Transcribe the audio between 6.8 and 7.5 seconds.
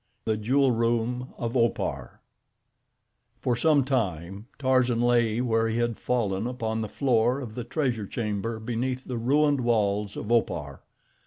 the floor